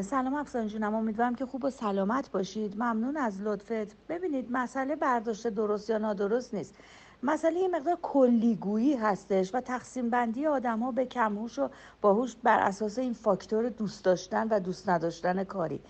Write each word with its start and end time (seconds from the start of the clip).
سلام 0.00 0.34
افسان 0.34 0.66
جونم 0.66 0.94
امیدوارم 0.94 1.34
که 1.34 1.46
خوب 1.46 1.64
و 1.64 1.70
سلامت 1.70 2.30
باشید. 2.30 2.74
ممنون 2.74 3.16
از 3.16 3.40
لطفت. 3.40 3.96
ببینید 4.08 4.46
مسئله 4.50 4.96
برداشت 4.96 5.46
درست 5.46 5.90
یا 5.90 5.98
نادرست 5.98 6.54
نیست. 6.54 6.74
مسئله 7.22 7.60
یه 7.60 7.68
مقدار 7.68 7.98
کلیگویی 8.02 8.94
هستش 8.94 9.54
و 9.54 9.60
تقسیم 9.60 10.10
بندی 10.10 10.46
آدم 10.46 10.78
ها 10.78 10.92
به 10.92 11.06
کمهوش 11.06 11.58
و 11.58 11.68
باهوش 12.00 12.36
بر 12.42 12.58
اساس 12.58 12.98
این 12.98 13.12
فاکتور 13.12 13.68
دوست 13.68 14.04
داشتن 14.04 14.48
و 14.48 14.60
دوست 14.60 14.88
نداشتن 14.88 15.44
کاری. 15.44 15.80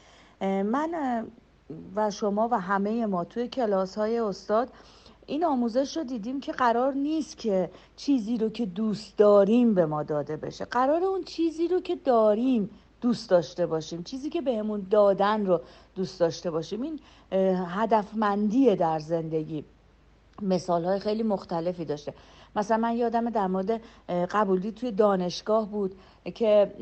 من 0.41 1.25
و 1.97 2.11
شما 2.11 2.49
و 2.49 2.61
همه 2.61 3.07
ما 3.07 3.25
توی 3.25 3.49
کلاس 3.49 3.99
های 3.99 4.19
استاد 4.19 4.73
این 5.27 5.45
آموزش 5.45 5.97
رو 5.97 6.05
دیدیم 6.05 6.41
که 6.41 6.53
قرار 6.53 6.95
نیست 6.95 7.39
که 7.39 7.71
چیزی 7.97 8.39
رو 8.39 8.49
که 8.49 8.67
دوست 8.67 9.19
داریم 9.19 9.75
به 9.75 9.87
ما 9.87 10.03
داده 10.03 10.37
بشه. 10.37 10.65
قرار 10.65 11.05
اون 11.05 11.23
چیزی 11.23 11.69
رو 11.69 11.81
که 11.81 11.97
داریم 11.97 12.71
دوست 13.03 13.31
داشته 13.31 13.67
باشیم. 13.67 14.03
چیزی 14.03 14.31
که 14.31 14.43
بهمون 14.43 14.87
دادن 14.91 15.47
رو 15.47 15.61
دوست 15.95 16.21
داشته 16.21 16.51
باشیم. 16.51 16.83
این 16.83 17.01
هدفمندیه 17.67 18.77
در 18.77 18.99
زندگی. 18.99 19.65
مثال 20.43 20.85
های 20.85 20.99
خیلی 20.99 21.23
مختلفی 21.23 21.85
داشته. 21.85 22.15
مثلا 22.57 22.77
من 22.77 22.97
یادم 22.97 23.31
در 23.31 23.47
مورد 23.47 23.81
قبولی 24.09 24.73
توی 24.73 24.93
دانشگاه 24.93 25.69
بود 25.69 25.95
که 26.35 26.73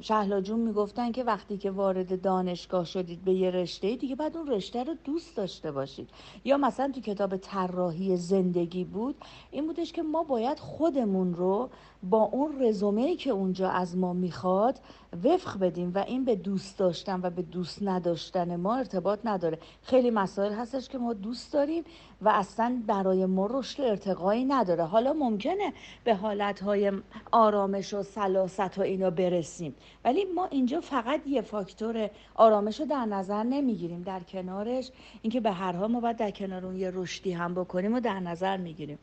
شهلا 0.00 0.40
جون 0.40 0.60
می‌گفتن 0.60 1.12
که 1.12 1.24
وقتی 1.24 1.58
که 1.58 1.70
وارد 1.70 2.22
دانشگاه 2.22 2.84
شدید 2.84 3.24
به 3.24 3.32
یه 3.32 3.50
رشته 3.50 3.96
دیگه 3.96 4.16
بعد 4.16 4.36
اون 4.36 4.46
رشته 4.46 4.84
رو 4.84 4.94
دوست 5.04 5.36
داشته 5.36 5.72
باشید. 5.72 6.10
یا 6.44 6.56
مثلا 6.56 6.92
تو 6.94 7.00
کتاب 7.00 7.36
طراحی 7.36 8.16
زندگی 8.16 8.84
بود 8.84 9.16
این 9.50 9.66
بودش 9.66 9.92
که 9.92 10.02
ما 10.02 10.22
باید 10.22 10.58
خودمون 10.58 11.34
رو 11.34 11.70
با 12.02 12.22
اون 12.22 12.62
رزومه 12.62 13.16
که 13.16 13.30
اونجا 13.30 13.70
از 13.70 13.96
ما 13.96 14.12
می‌خواد 14.12 14.80
وفق 15.24 15.58
بدیم 15.58 15.92
و 15.94 15.98
این 15.98 16.24
به 16.24 16.36
دوست 16.36 16.78
داشتن 16.78 17.20
و 17.22 17.30
به 17.30 17.42
دوست 17.42 17.82
نداشتن 17.82 18.56
ما 18.56 18.76
ارتباط 18.76 19.18
نداره. 19.24 19.58
خیلی 19.82 20.10
مسائل 20.10 20.52
هستش 20.52 20.88
که 20.88 20.98
ما 20.98 21.12
دوست 21.12 21.52
داریم 21.52 21.84
و 22.22 22.28
اصلا 22.28 22.82
برای 22.88 23.26
ما 23.26 23.46
رشد 23.50 23.80
ارتقایی 23.80 24.44
نداره. 24.44 24.84
حالا 24.84 25.12
ممکنه 25.12 25.72
به 26.04 26.14
حالتهای 26.14 26.92
آرامش 27.30 27.94
و 27.94 28.02
سلاست 28.02 28.68
تا 28.68 28.82
اینا 28.82 29.10
برسیم. 29.10 29.74
ولی 30.04 30.24
ما 30.24 30.46
اینجا 30.46 30.80
فقط 30.80 31.20
یه 31.26 31.40
فاکتور 31.40 32.10
آرامش 32.34 32.80
رو 32.80 32.86
در 32.86 33.04
نظر 33.06 33.42
نمی‌گیریم. 33.42 34.02
در 34.02 34.20
کنارش 34.20 34.90
اینکه 35.22 35.40
به 35.40 35.52
هر 35.52 35.72
حال 35.72 35.90
ما 35.90 36.00
باید 36.00 36.16
در 36.16 36.30
کنار 36.30 36.66
اون 36.66 36.76
یه 36.76 36.90
رشدی 36.94 37.32
هم 37.32 37.54
بکنیم 37.54 37.94
و 37.94 38.00
در 38.00 38.20
نظر 38.20 38.56
می‌گیریم. 38.56 38.98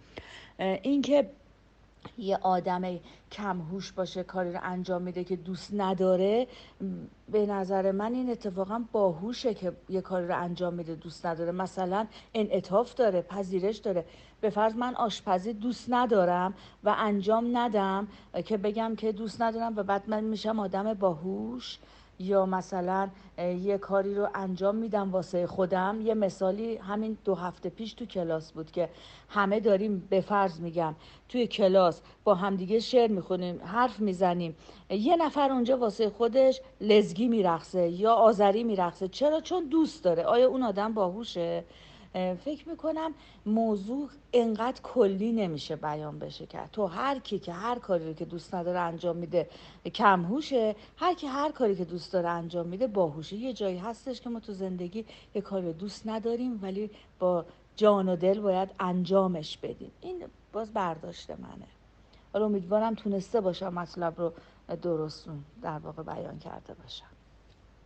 اینکه 0.60 1.30
یه 2.18 2.38
آدم 2.38 3.00
کم 3.32 3.62
هوش 3.62 3.92
باشه 3.92 4.24
کاری 4.24 4.54
رو 4.54 4.60
انجام 4.64 5.02
میده 5.02 5.24
که 5.24 5.36
دوست 5.36 5.70
نداره 5.74 6.48
به 7.32 7.46
نظر 7.46 7.92
من 7.92 8.14
این 8.14 8.30
اتفاقا 8.30 8.84
باهوشه 8.92 9.54
که 9.54 9.74
یه 9.90 10.02
کاری 10.02 10.28
رو 10.28 10.42
انجام 10.42 10.74
میده 10.74 10.96
دوست 10.96 11.26
نداره. 11.26 11.52
مثلا 11.52 12.08
انعطاف 12.34 12.94
داره 12.94 13.22
پذیرش 13.22 13.78
داره. 13.78 14.06
به 14.42 14.50
فرض 14.50 14.76
من 14.76 14.96
آشپزی 14.96 15.54
دوست 15.54 15.86
ندارم 15.90 16.54
و 16.84 16.96
انجام 16.98 17.58
ندم 17.58 18.08
که 18.46 18.58
بگم 18.58 18.96
که 18.96 19.12
دوست 19.12 19.42
ندارم 19.42 19.74
و 19.76 19.84
بعد 19.84 20.10
من 20.10 20.24
میشم 20.24 20.60
آدم 20.60 20.94
باهوش. 20.94 21.80
یا 22.20 22.46
مثلا 22.46 23.10
یه 23.38 23.78
کاری 23.78 24.16
رو 24.16 24.28
انجام 24.36 24.76
میدم 24.76 25.12
واسه 25.12 25.48
خودم. 25.48 26.00
یه 26.02 26.14
مثالی 26.14 26.78
همین 26.78 27.18
دو 27.26 27.36
هفته 27.36 27.70
پیش 27.70 27.94
تو 27.94 28.06
کلاس 28.06 28.52
بود 28.52 28.72
که 28.72 28.90
همه 29.30 29.60
داریم 29.60 30.08
به 30.10 30.22
فرض 30.22 30.60
میگم 30.60 30.96
توی 31.30 31.48
کلاس 31.48 32.02
با 32.24 32.36
همدیگه 32.36 32.80
شعر 32.80 33.12
می‌خونیم 33.12 33.62
حرف 33.64 34.00
می‌زنیم. 34.00 34.56
یه 34.90 35.16
نفر 35.16 35.52
اونجا 35.52 35.78
واسه 35.78 36.10
خودش 36.10 36.62
لزگی 36.82 37.28
میرقصه 37.28 37.90
یا 37.90 38.14
آذری 38.14 38.64
میرقصه. 38.64 39.08
چرا؟ 39.08 39.42
چون 39.42 39.68
دوست 39.68 40.04
داره. 40.04 40.24
آیا 40.24 40.48
اون 40.48 40.64
آدم 40.64 40.94
باهوشه؟ 40.94 41.64
فکر 42.16 42.70
می‌کنم 42.70 43.14
موضوع 43.46 44.10
انقدر 44.34 44.82
کلی 44.82 45.32
نمیشه 45.32 45.76
بیان 45.76 46.20
بشه 46.20 46.46
کرد. 46.46 46.70
تو 46.72 46.86
هر 46.86 47.20
کی 47.20 47.40
که 47.40 47.54
هر 47.54 47.80
کاری 47.80 48.14
که 48.14 48.26
دوست 48.26 48.56
نداره 48.56 48.80
انجام 48.80 49.16
میده 49.16 49.50
کمهوشه. 49.96 50.76
هر 50.98 51.14
کی 51.14 51.28
هر 51.28 51.52
کاری 51.52 51.76
که 51.76 51.86
دوست 51.86 52.14
داره 52.14 52.30
انجام 52.30 52.68
میده 52.68 52.88
باهوشه. 52.88 53.36
یه 53.36 53.54
جایی 53.54 53.78
هستش 53.78 54.22
که 54.22 54.30
ما 54.30 54.40
تو 54.40 54.54
زندگی 54.54 55.06
یه 55.36 55.42
کاری 55.42 55.74
دوست 55.74 56.08
نداریم 56.08 56.60
ولی 56.62 56.90
با 57.20 57.46
جان 57.76 58.10
و 58.10 58.16
دل 58.16 58.40
باید 58.40 58.70
انجامش 58.80 59.58
بدیم. 59.58 59.92
این 60.02 60.24
باز 60.54 60.74
برداشت 60.74 61.30
منه. 61.30 61.68
حالا 62.34 62.46
امیدوارم 62.46 62.94
تونسته 62.96 63.42
باشم 63.42 63.74
مطلب 63.74 64.22
رو 64.22 64.34
درست 64.82 65.30
در 65.62 65.80
واقع 65.80 66.04
بیان 66.04 66.40
کرده 66.40 66.74
باشم. 66.74 67.06